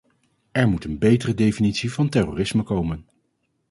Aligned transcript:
Er 0.51 0.67
moet 0.69 0.83
een 0.83 0.97
betere 0.99 1.33
definitie 1.33 1.93
van 1.93 2.09
terrorisme 2.09 2.63
komen. 2.63 3.07